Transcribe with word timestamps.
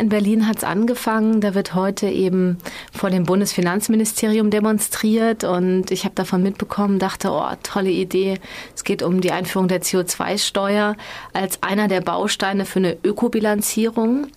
In 0.00 0.08
Berlin 0.08 0.46
hat 0.46 0.56
es 0.56 0.64
angefangen. 0.64 1.42
Da 1.42 1.54
wird 1.54 1.74
heute 1.74 2.08
eben 2.08 2.56
vor 2.90 3.10
dem 3.10 3.24
Bundesfinanzministerium 3.24 4.48
demonstriert 4.48 5.44
und 5.44 5.90
ich 5.90 6.04
habe 6.04 6.14
davon 6.14 6.42
mitbekommen, 6.42 6.98
dachte, 6.98 7.30
oh, 7.30 7.44
tolle 7.62 7.90
Idee. 7.90 8.38
Es 8.74 8.84
geht 8.84 9.02
um 9.02 9.20
die 9.20 9.30
Einführung 9.30 9.68
der 9.68 9.82
CO2-Steuer 9.82 10.96
als 11.34 11.62
einer 11.62 11.86
der 11.86 12.00
Bausteine 12.00 12.64
für 12.64 12.78
eine 12.78 12.96
Ökobilanzierung 13.04 14.28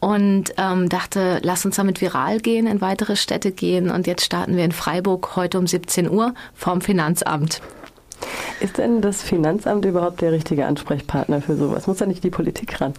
und 0.00 0.52
ähm, 0.58 0.88
dachte, 0.88 1.38
lass 1.44 1.64
uns 1.64 1.76
damit 1.76 2.00
viral 2.00 2.40
gehen, 2.40 2.66
in 2.66 2.80
weitere 2.80 3.14
Städte 3.14 3.52
gehen 3.52 3.92
und 3.92 4.08
jetzt 4.08 4.24
starten 4.24 4.56
wir 4.56 4.64
in 4.64 4.72
Freiburg 4.72 5.36
heute 5.36 5.60
um 5.60 5.68
17 5.68 6.10
Uhr 6.10 6.34
vorm 6.52 6.80
Finanzamt. 6.80 7.62
Ist 8.58 8.78
denn 8.78 9.02
das 9.02 9.22
Finanzamt 9.22 9.84
überhaupt 9.84 10.20
der 10.20 10.32
richtige 10.32 10.66
Ansprechpartner 10.66 11.42
für 11.42 11.54
sowas? 11.54 11.86
Muss 11.86 11.98
da 11.98 12.06
nicht 12.06 12.24
die 12.24 12.30
Politik 12.30 12.80
ran? 12.80 12.94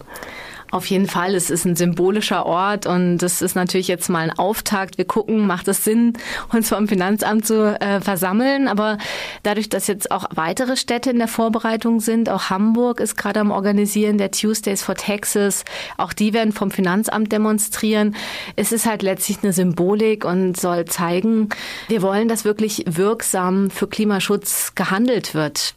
Auf 0.70 0.84
jeden 0.86 1.06
Fall, 1.06 1.34
es 1.34 1.48
ist 1.48 1.64
ein 1.64 1.76
symbolischer 1.76 2.44
Ort 2.44 2.86
und 2.86 3.18
das 3.18 3.40
ist 3.40 3.56
natürlich 3.56 3.88
jetzt 3.88 4.10
mal 4.10 4.20
ein 4.20 4.38
Auftakt. 4.38 4.98
Wir 4.98 5.06
gucken, 5.06 5.46
macht 5.46 5.66
es 5.68 5.82
Sinn, 5.82 6.12
uns 6.52 6.68
vom 6.68 6.88
Finanzamt 6.88 7.46
zu 7.46 7.80
äh, 7.80 8.02
versammeln. 8.02 8.68
Aber 8.68 8.98
dadurch, 9.42 9.70
dass 9.70 9.86
jetzt 9.86 10.10
auch 10.10 10.26
weitere 10.34 10.76
Städte 10.76 11.08
in 11.10 11.18
der 11.18 11.28
Vorbereitung 11.28 12.00
sind, 12.00 12.28
auch 12.28 12.50
Hamburg 12.50 13.00
ist 13.00 13.16
gerade 13.16 13.40
am 13.40 13.50
Organisieren 13.50 14.18
der 14.18 14.30
Tuesdays 14.30 14.82
for 14.82 14.94
Texas, 14.94 15.64
auch 15.96 16.12
die 16.12 16.34
werden 16.34 16.52
vom 16.52 16.70
Finanzamt 16.70 17.32
demonstrieren. 17.32 18.14
Es 18.56 18.70
ist 18.70 18.84
halt 18.84 19.02
letztlich 19.02 19.38
eine 19.42 19.54
Symbolik 19.54 20.26
und 20.26 20.58
soll 20.58 20.84
zeigen, 20.84 21.48
wir 21.88 22.02
wollen, 22.02 22.28
dass 22.28 22.44
wirklich 22.44 22.84
wirksam 22.86 23.70
für 23.70 23.86
Klimaschutz 23.88 24.74
gehandelt 24.74 25.34
wird. 25.34 25.74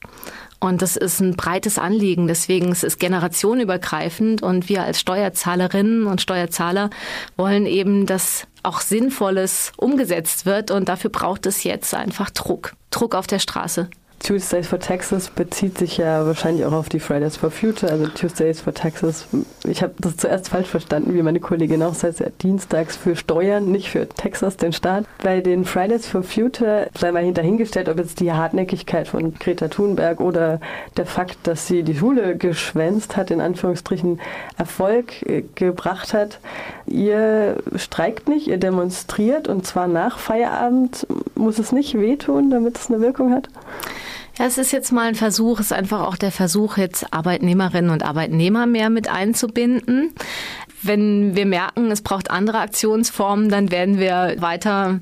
Und 0.62 0.84
das 0.84 0.96
ist 0.96 1.20
ein 1.20 1.36
breites 1.36 1.80
Anliegen. 1.80 2.28
Deswegen 2.28 2.72
ist 2.72 2.84
es 2.84 3.00
generationenübergreifend 3.00 4.44
und 4.44 4.70
wir 4.70 4.84
als 4.84 5.00
Steuerzahlerinnen 5.00 6.06
und 6.06 6.22
Steuerzahler 6.22 6.92
wollen 7.36 7.66
eben, 7.66 8.06
dass 8.06 8.48
auch 8.62 8.80
Sinnvolles 8.80 9.72
umgesetzt 9.76 10.46
wird 10.46 10.70
und 10.70 10.88
dafür 10.88 11.10
braucht 11.10 11.48
es 11.48 11.64
jetzt 11.64 11.96
einfach 11.96 12.30
Druck. 12.30 12.74
Druck 12.92 13.16
auf 13.16 13.26
der 13.26 13.40
Straße. 13.40 13.90
Tuesdays 14.24 14.68
for 14.68 14.80
Texas 14.80 15.30
bezieht 15.30 15.78
sich 15.78 15.98
ja 15.98 16.26
wahrscheinlich 16.26 16.66
auch 16.66 16.74
auf 16.74 16.90
die 16.90 17.00
Fridays 17.00 17.38
for 17.38 17.50
Future, 17.50 17.92
also 17.92 18.08
Tuesdays 18.08 18.62
for 18.62 18.74
Texas. 18.74 19.28
Ich 19.66 19.82
habe 19.82 19.94
das 20.00 20.18
zuerst 20.18 20.50
falsch 20.50 20.68
verstanden, 20.68 21.14
wie 21.14 21.22
meine 21.24 21.40
Kollegin 21.40 21.82
auch, 21.82 22.02
heißt 22.02 22.20
ja 22.20 22.28
Dienstags 22.42 22.96
für 22.96 23.16
Steuern, 23.16 23.72
nicht 23.72 23.90
für 23.90 24.08
Texas, 24.08 24.58
den 24.58 24.74
Staat. 24.74 25.06
Bei 25.24 25.42
den 25.42 25.66
Fridays 25.66 26.06
for 26.06 26.24
Future 26.24 26.88
sei 26.98 27.12
mal 27.12 27.24
hinterhingestellt, 27.24 27.90
ob 27.90 27.98
jetzt 27.98 28.20
die 28.20 28.32
Hartnäckigkeit 28.32 29.08
von 29.08 29.34
Greta 29.34 29.68
Thunberg 29.68 30.20
oder 30.20 30.60
der 30.98 31.06
Fakt, 31.06 31.40
dass 31.44 31.68
sie 31.68 31.84
die 31.84 31.96
Schule 31.96 32.38
geschwänzt 32.38 33.18
hat, 33.18 33.32
in 33.32 33.42
Anführungsstrichen 33.42 34.20
Erfolg 34.58 35.24
äh, 35.24 35.44
gebracht 35.56 36.14
hat. 36.14 36.40
Ihr 36.86 37.58
streikt 37.76 38.30
nicht, 38.30 38.48
ihr 38.48 38.58
demonstriert 38.58 39.48
und 39.48 39.66
zwar 39.66 39.88
nach 39.88 40.20
Feierabend. 40.20 41.08
Muss 41.36 41.58
es 41.58 41.72
nicht 41.72 42.00
wehtun, 42.00 42.52
damit 42.52 42.78
es 42.78 42.90
eine 42.90 43.02
Wirkung 43.02 43.34
hat? 43.34 43.50
Ja, 44.40 44.46
es 44.46 44.58
ist 44.58 44.72
jetzt 44.72 44.92
mal 44.92 45.08
ein 45.08 45.16
Versuch, 45.16 45.60
es 45.60 45.68
ist 45.68 45.74
einfach 45.74 46.02
auch 46.02 46.16
der 46.16 46.32
Versuch, 46.32 46.78
jetzt 46.78 47.14
Arbeitnehmerinnen 47.14 47.92
und 47.92 48.04
Arbeitnehmer 48.04 48.66
mehr 48.66 48.90
mit 48.90 49.10
einzubinden. 49.10 50.14
Wenn 50.82 51.36
wir 51.36 51.46
merken, 51.46 51.92
es 51.92 52.02
braucht 52.02 52.32
andere 52.32 52.60
Aktionsformen, 52.60 53.50
dann 53.50 53.72
werden 53.72 54.00
wir 54.00 54.36
weiter 54.40 55.00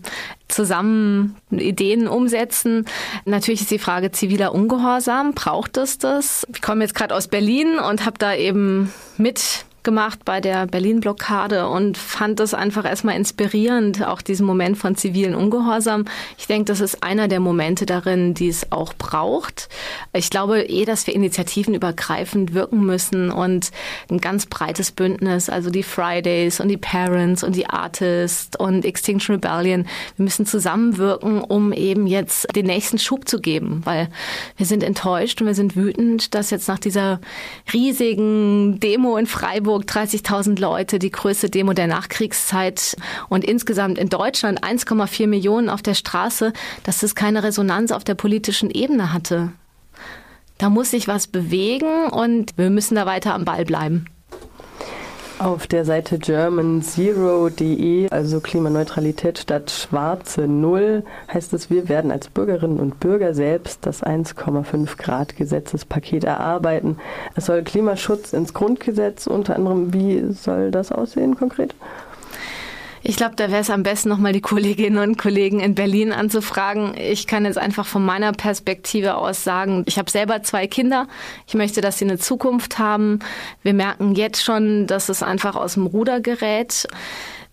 zusammen 0.49 1.37
Ideen 1.51 2.07
umsetzen. 2.07 2.85
Natürlich 3.25 3.61
ist 3.61 3.71
die 3.71 3.79
Frage 3.79 4.11
ziviler 4.11 4.53
Ungehorsam. 4.53 5.33
Braucht 5.33 5.77
es 5.77 5.99
das? 5.99 6.45
Ich 6.53 6.61
komme 6.61 6.83
jetzt 6.83 6.95
gerade 6.95 7.15
aus 7.15 7.27
Berlin 7.27 7.79
und 7.79 8.05
habe 8.05 8.17
da 8.17 8.33
eben 8.33 8.91
mit 9.17 9.65
gemacht 9.83 10.25
bei 10.25 10.41
der 10.41 10.67
Berlin-Blockade 10.67 11.67
und 11.67 11.97
fand 11.97 12.39
das 12.39 12.53
einfach 12.53 12.85
erstmal 12.85 13.15
inspirierend, 13.15 14.05
auch 14.05 14.21
diesen 14.21 14.45
Moment 14.45 14.77
von 14.77 14.95
zivilen 14.95 15.35
Ungehorsam. 15.35 16.05
Ich 16.37 16.47
denke, 16.47 16.65
das 16.65 16.81
ist 16.81 17.03
einer 17.03 17.27
der 17.27 17.39
Momente 17.39 17.85
darin, 17.85 18.33
die 18.33 18.49
es 18.49 18.71
auch 18.71 18.93
braucht. 18.93 19.69
Ich 20.13 20.29
glaube 20.29 20.61
eh, 20.63 20.85
dass 20.85 21.07
wir 21.07 21.15
initiativenübergreifend 21.15 22.53
wirken 22.53 22.85
müssen 22.85 23.31
und 23.31 23.71
ein 24.09 24.19
ganz 24.19 24.45
breites 24.45 24.91
Bündnis, 24.91 25.49
also 25.49 25.69
die 25.69 25.83
Fridays 25.83 26.59
und 26.59 26.67
die 26.67 26.77
Parents 26.77 27.43
und 27.43 27.55
die 27.55 27.67
Artists 27.67 28.59
und 28.59 28.85
Extinction 28.85 29.35
Rebellion. 29.35 29.85
Wir 30.17 30.23
müssen 30.23 30.45
zusammenwirken, 30.45 31.41
um 31.41 31.71
eben 31.73 32.05
jetzt 32.05 32.53
den 32.55 32.65
nächsten 32.65 32.99
Schub 32.99 33.29
zu 33.29 33.39
geben, 33.39 33.81
weil 33.85 34.09
wir 34.57 34.65
sind 34.65 34.83
enttäuscht 34.83 35.39
und 35.41 35.47
wir 35.47 35.55
sind 35.55 35.75
wütend, 35.75 36.33
dass 36.35 36.49
jetzt 36.49 36.67
nach 36.67 36.79
dieser 36.79 37.21
riesigen 37.71 38.79
Demo 38.79 39.17
in 39.17 39.25
Freiburg 39.25 39.68
Hamburg 39.69 39.85
30.000 39.85 40.59
Leute, 40.59 40.97
die 40.97 41.11
größte 41.11 41.47
Demo 41.47 41.73
der 41.73 41.85
Nachkriegszeit 41.85 42.97
und 43.29 43.45
insgesamt 43.45 43.99
in 43.99 44.09
Deutschland 44.09 44.63
1,4 44.63 45.27
Millionen 45.27 45.69
auf 45.69 45.83
der 45.83 45.93
Straße, 45.93 46.53
dass 46.81 47.03
es 47.03 47.13
keine 47.13 47.43
Resonanz 47.43 47.91
auf 47.91 48.03
der 48.03 48.15
politischen 48.15 48.71
Ebene 48.71 49.13
hatte. 49.13 49.51
Da 50.57 50.71
muss 50.71 50.89
sich 50.89 51.07
was 51.07 51.27
bewegen 51.27 52.07
und 52.09 52.57
wir 52.57 52.71
müssen 52.71 52.95
da 52.95 53.05
weiter 53.05 53.35
am 53.35 53.45
Ball 53.45 53.63
bleiben. 53.63 54.05
Auf 55.39 55.67
der 55.67 55.85
Seite 55.85 56.19
germanzero.de, 56.19 58.09
also 58.09 58.41
Klimaneutralität 58.41 59.39
statt 59.39 59.71
schwarze 59.71 60.49
Null, 60.49 61.03
heißt 61.33 61.53
es, 61.53 61.69
wir 61.69 61.87
werden 61.87 62.11
als 62.11 62.27
Bürgerinnen 62.27 62.77
und 62.77 62.99
Bürger 62.99 63.33
selbst 63.33 63.85
das 63.85 64.03
1,5 64.03 64.97
Grad 64.97 65.37
Gesetzespaket 65.37 66.25
erarbeiten. 66.25 66.97
Es 67.35 67.45
soll 67.45 67.63
Klimaschutz 67.63 68.33
ins 68.33 68.53
Grundgesetz, 68.53 69.27
unter 69.27 69.55
anderem, 69.55 69.93
wie 69.93 70.25
soll 70.33 70.71
das 70.71 70.91
aussehen 70.91 71.37
konkret? 71.37 71.73
Ich 73.01 73.15
glaube, 73.15 73.35
da 73.35 73.49
wäre 73.49 73.61
es 73.61 73.69
am 73.69 73.83
besten, 73.83 74.09
nochmal 74.09 74.33
die 74.33 74.41
Kolleginnen 74.41 74.97
und 74.97 75.17
Kollegen 75.17 75.59
in 75.59 75.73
Berlin 75.73 76.11
anzufragen. 76.11 76.95
Ich 76.97 77.27
kann 77.27 77.45
jetzt 77.45 77.57
einfach 77.57 77.85
von 77.85 78.05
meiner 78.05 78.33
Perspektive 78.33 79.15
aus 79.15 79.43
sagen, 79.43 79.83
ich 79.87 79.97
habe 79.97 80.11
selber 80.11 80.43
zwei 80.43 80.67
Kinder. 80.67 81.07
Ich 81.47 81.53
möchte, 81.53 81.81
dass 81.81 81.97
sie 81.97 82.05
eine 82.05 82.17
Zukunft 82.17 82.77
haben. 82.77 83.19
Wir 83.63 83.73
merken 83.73 84.15
jetzt 84.15 84.43
schon, 84.43 84.85
dass 84.85 85.09
es 85.09 85.23
einfach 85.23 85.55
aus 85.55 85.75
dem 85.75 85.85
Ruder 85.85 86.19
gerät. 86.19 86.87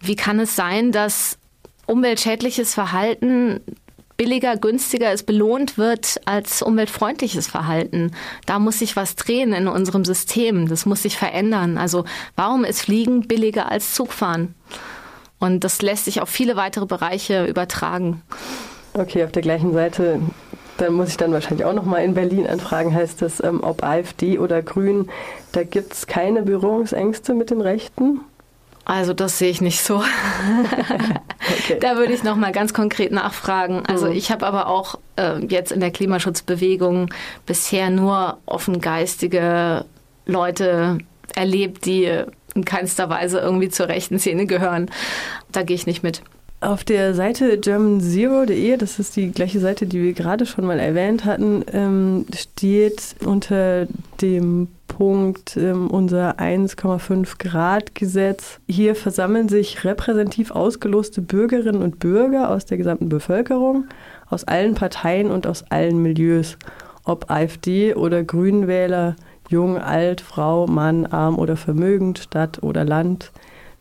Wie 0.01 0.17
kann 0.17 0.41
es 0.41 0.57
sein, 0.57 0.91
dass 0.91 1.39
umweltschädliches 1.87 2.75
Verhalten 2.75 3.61
billiger, 4.17 4.57
günstiger 4.57 5.13
es 5.13 5.23
belohnt 5.23 5.79
wird 5.79 6.21
als 6.25 6.63
umweltfreundliches 6.63 7.47
Verhalten. 7.47 8.13
Da 8.47 8.59
muss 8.59 8.79
sich 8.79 8.97
was 8.97 9.15
drehen 9.15 9.53
in 9.53 9.69
unserem 9.69 10.05
System. 10.05 10.69
Das 10.69 10.87
muss 10.87 11.03
sich 11.03 11.17
verändern. 11.17 11.79
Also 11.79 12.05
warum 12.35 12.65
ist 12.65 12.83
Fliegen 12.83 13.29
billiger 13.29 13.71
als 13.71 13.95
Zugfahren? 13.95 14.55
Und 15.39 15.65
das 15.65 15.83
lässt 15.83 16.07
sich 16.07 16.21
auf 16.21 16.29
viele 16.29 16.57
weitere 16.57 16.87
Bereiche 16.87 17.45
übertragen. 17.45 18.23
Okay, 18.95 19.25
auf 19.25 19.33
der 19.33 19.43
gleichen 19.43 19.73
Seite, 19.73 20.21
da 20.79 20.91
muss 20.91 21.11
ich 21.11 21.17
dann 21.17 21.33
wahrscheinlich 21.33 21.67
auch 21.67 21.75
nochmal 21.75 22.05
in 22.05 22.15
Berlin 22.15 22.47
anfragen, 22.47 22.95
heißt 22.95 23.21
das, 23.21 23.43
ähm, 23.43 23.63
ob 23.63 23.83
AfD 23.83 24.39
oder 24.39 24.63
Grün, 24.63 25.09
da 25.53 25.65
gibt 25.65 25.93
es 25.93 26.07
keine 26.07 26.43
Berührungsängste 26.43 27.35
mit 27.35 27.51
den 27.51 27.61
Rechten? 27.61 28.21
Also 28.87 29.13
das 29.13 29.39
sehe 29.39 29.51
ich 29.51 29.61
nicht 29.61 29.83
so. 29.83 29.97
okay. 31.59 31.79
Da 31.81 31.97
würde 31.97 32.13
ich 32.13 32.23
noch 32.23 32.37
mal 32.37 32.53
ganz 32.53 32.73
konkret 32.73 33.11
nachfragen. 33.11 33.83
Also 33.85 34.07
mhm. 34.07 34.13
ich 34.13 34.31
habe 34.31 34.47
aber 34.47 34.69
auch 34.69 34.95
äh, 35.17 35.45
jetzt 35.45 35.73
in 35.73 35.81
der 35.81 35.91
Klimaschutzbewegung 35.91 37.13
bisher 37.47 37.91
nur 37.91 38.39
offengeistige 38.47 39.85
Leute 40.25 40.99
erlebt, 41.35 41.85
die 41.85 42.23
in 42.57 42.65
keinster 42.65 43.09
Weise 43.09 43.39
irgendwie 43.39 43.69
zur 43.69 43.89
rechten 43.89 44.19
Szene 44.19 44.47
gehören. 44.47 44.91
Da 45.53 45.63
gehe 45.63 45.77
ich 45.77 45.87
nicht 45.87 46.03
mit. 46.03 46.23
Auf 46.61 46.85
der 46.85 47.15
Seite 47.15 47.59
germanzero.de, 47.59 48.79
das 48.79 48.99
ist 48.99 49.15
die 49.15 49.31
gleiche 49.31 49.61
Seite, 49.61 49.87
die 49.87 50.03
wir 50.03 50.15
gerade 50.15 50.47
schon 50.47 50.65
mal 50.65 50.81
erwähnt 50.81 51.27
hatten, 51.27 51.63
ähm, 51.73 52.25
steht 52.35 53.15
unter 53.25 53.87
dem 54.23 54.69
Punkt 54.89 55.59
ähm, 55.59 55.89
unser 55.91 56.39
1,5 56.39 57.39
Grad 57.39 57.95
Gesetz. 57.95 58.59
Hier 58.67 58.95
versammeln 58.95 59.51
sich 59.51 59.85
repräsentativ 59.85 60.51
ausgeloste 60.51 61.21
Bürgerinnen 61.21 61.83
und 61.83 61.99
Bürger 61.99 62.49
aus 62.49 62.65
der 62.65 62.79
gesamten 62.79 63.11
Bevölkerung, 63.11 63.85
aus 64.31 64.45
allen 64.45 64.75
Parteien 64.75 65.31
und 65.31 65.47
aus 65.47 65.63
allen 65.71 66.03
Milieus, 66.03 66.57
ob 67.05 67.31
AfD 67.31 67.95
oder 67.95 68.25
Grünwähler, 68.25 69.17
Jung, 69.49 69.79
alt, 69.79 70.21
Frau, 70.21 70.67
Mann, 70.67 71.07
arm 71.07 71.39
oder 71.39 71.57
vermögend, 71.57 72.19
Stadt 72.19 72.63
oder 72.63 72.85
Land. 72.85 73.33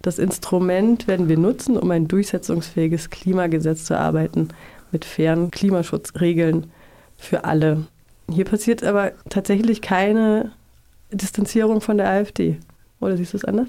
Das 0.02 0.20
Instrument 0.20 1.08
werden 1.08 1.30
wir 1.30 1.38
nutzen, 1.38 1.78
um 1.78 1.90
ein 1.92 2.08
durchsetzungsfähiges 2.08 3.10
Klimagesetz 3.10 3.86
zu 3.86 3.96
erarbeiten 3.96 4.50
mit 4.92 5.04
fairen 5.04 5.50
Klimaschutzregeln 5.52 6.72
für 7.18 7.44
alle. 7.44 7.88
Hier 8.32 8.46
passiert 8.46 8.84
aber 8.84 9.12
tatsächlich 9.30 9.82
keine 9.82 10.52
Distanzierung 11.12 11.82
von 11.82 11.98
der 11.98 12.10
AfD. 12.10 12.58
Oder 13.00 13.18
siehst 13.18 13.34
du 13.34 13.38
es 13.38 13.46
anders? 13.46 13.68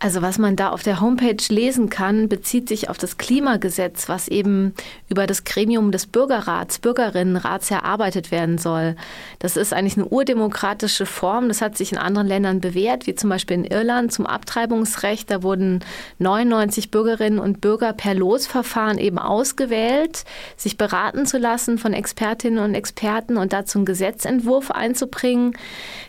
Also 0.00 0.22
was 0.22 0.38
man 0.38 0.54
da 0.54 0.68
auf 0.68 0.84
der 0.84 1.00
Homepage 1.00 1.42
lesen 1.48 1.90
kann, 1.90 2.28
bezieht 2.28 2.68
sich 2.68 2.88
auf 2.88 2.98
das 2.98 3.18
Klimagesetz, 3.18 4.08
was 4.08 4.28
eben 4.28 4.72
über 5.08 5.26
das 5.26 5.42
Gremium 5.42 5.90
des 5.90 6.06
Bürgerrats, 6.06 6.78
Bürgerinnenrats 6.78 7.68
erarbeitet 7.72 8.30
werden 8.30 8.58
soll. 8.58 8.94
Das 9.40 9.56
ist 9.56 9.72
eigentlich 9.72 9.96
eine 9.96 10.06
urdemokratische 10.06 11.04
Form. 11.04 11.48
Das 11.48 11.60
hat 11.60 11.76
sich 11.76 11.90
in 11.90 11.98
anderen 11.98 12.28
Ländern 12.28 12.60
bewährt, 12.60 13.08
wie 13.08 13.16
zum 13.16 13.28
Beispiel 13.28 13.56
in 13.56 13.64
Irland 13.64 14.12
zum 14.12 14.24
Abtreibungsrecht. 14.24 15.32
Da 15.32 15.42
wurden 15.42 15.80
99 16.18 16.92
Bürgerinnen 16.92 17.40
und 17.40 17.60
Bürger 17.60 17.92
per 17.92 18.14
Losverfahren 18.14 18.98
eben 18.98 19.18
ausgewählt, 19.18 20.24
sich 20.56 20.78
beraten 20.78 21.26
zu 21.26 21.38
lassen 21.38 21.76
von 21.76 21.92
Expertinnen 21.92 22.62
und 22.62 22.76
Experten 22.76 23.36
und 23.36 23.52
dazu 23.52 23.78
einen 23.78 23.86
Gesetzentwurf 23.86 24.70
einzubringen, 24.70 25.56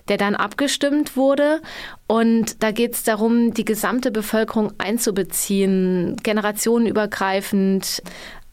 der 0.10 0.18
dann 0.18 0.36
abgestimmt 0.36 1.18
wurde. 1.18 1.62
Und 2.12 2.64
da 2.64 2.72
geht 2.72 2.96
es 2.96 3.04
darum, 3.04 3.54
die 3.54 3.66
gesamte 3.66 4.10
Bevölkerung 4.10 4.74
einzubeziehen, 4.80 6.18
generationenübergreifend 6.24 8.02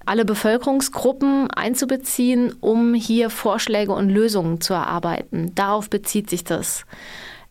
alle 0.05 0.27
Bevölkerungsgruppen 0.27 1.51
einzubeziehen, 1.51 2.53
um 2.61 2.93
hier 2.93 3.31
Vorschläge 3.31 3.93
und 3.93 4.11
Lösungen 4.11 4.61
zu 4.61 4.75
erarbeiten. 4.75 5.55
Darauf 5.55 5.89
bezieht 5.89 6.29
sich 6.29 6.45
das. 6.45 6.85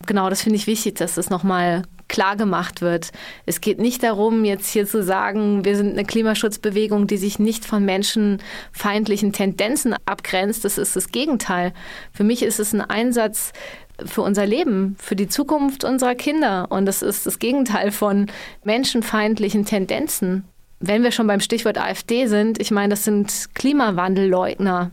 Genau, 0.05 0.29
das 0.29 0.43
finde 0.43 0.57
ich 0.57 0.67
wichtig, 0.67 0.93
dass 0.95 1.15
das 1.15 1.31
nochmal 1.31 1.81
klar 2.07 2.35
gemacht 2.35 2.81
wird. 2.81 3.11
Es 3.47 3.59
geht 3.59 3.79
nicht 3.79 4.03
darum, 4.03 4.45
jetzt 4.45 4.69
hier 4.69 4.85
zu 4.85 5.01
sagen, 5.01 5.65
wir 5.65 5.75
sind 5.75 5.93
eine 5.93 6.05
Klimaschutzbewegung, 6.05 7.07
die 7.07 7.17
sich 7.17 7.39
nicht 7.39 7.65
von 7.65 7.83
menschenfeindlichen 7.83 9.33
Tendenzen 9.33 9.95
abgrenzt. 10.05 10.65
Das 10.65 10.77
ist 10.77 10.95
das 10.95 11.09
Gegenteil. 11.09 11.73
Für 12.13 12.23
mich 12.23 12.43
ist 12.43 12.59
es 12.59 12.73
ein 12.73 12.81
Einsatz 12.81 13.53
für 14.03 14.21
unser 14.21 14.45
Leben, 14.45 14.95
für 14.99 15.15
die 15.15 15.27
Zukunft 15.27 15.83
unserer 15.83 16.15
Kinder. 16.15 16.67
Und 16.69 16.85
das 16.85 17.01
ist 17.01 17.25
das 17.25 17.39
Gegenteil 17.39 17.91
von 17.91 18.27
menschenfeindlichen 18.63 19.65
Tendenzen. 19.65 20.45
Wenn 20.79 21.03
wir 21.03 21.11
schon 21.11 21.27
beim 21.27 21.39
Stichwort 21.39 21.77
AfD 21.77 22.27
sind, 22.27 22.59
ich 22.59 22.71
meine, 22.71 22.89
das 22.89 23.03
sind 23.03 23.49
Klimawandelleugner. 23.53 24.91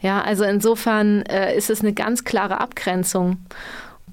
Ja, 0.00 0.22
also 0.22 0.44
insofern 0.44 1.22
äh, 1.22 1.56
ist 1.56 1.70
es 1.70 1.80
eine 1.80 1.92
ganz 1.92 2.24
klare 2.24 2.60
Abgrenzung. 2.60 3.38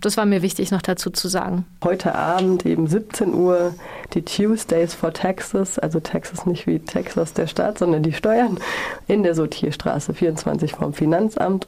Das 0.01 0.17
war 0.17 0.25
mir 0.25 0.41
wichtig 0.41 0.71
noch 0.71 0.81
dazu 0.81 1.09
zu 1.09 1.27
sagen. 1.27 1.65
Heute 1.83 2.15
Abend 2.15 2.65
eben 2.65 2.87
17 2.87 3.33
Uhr 3.33 3.73
die 4.13 4.23
Tuesdays 4.23 4.93
for 4.93 5.13
Texas, 5.13 5.79
also 5.79 5.99
Texas 5.99 6.45
nicht 6.45 6.67
wie 6.67 6.79
Texas 6.79 7.33
der 7.33 7.47
Staat, 7.47 7.79
sondern 7.79 8.03
die 8.03 8.13
Steuern 8.13 8.59
in 9.07 9.23
der 9.23 9.35
Sortierstraße 9.35 10.13
24 10.13 10.73
vom 10.73 10.93
Finanzamt 10.93 11.63